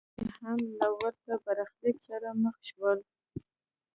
[0.19, 2.99] هغوی هم له ورته برخلیک سره مخ شول.